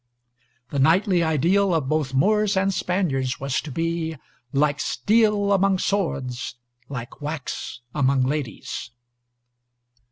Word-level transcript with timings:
The 0.71 0.79
knightly 0.79 1.21
ideal 1.21 1.75
of 1.75 1.87
both 1.87 2.11
Moors 2.15 2.57
and 2.57 2.73
Spaniards 2.73 3.39
was 3.39 3.61
to 3.61 3.69
be 3.71 4.17
"Like 4.51 4.79
steel 4.79 5.53
among 5.53 5.77
swords, 5.77 6.55
Like 6.89 7.21
wax 7.21 7.81
among 7.93 8.23
ladies." 8.23 8.89